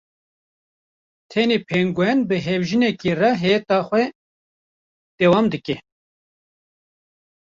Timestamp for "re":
3.21-3.31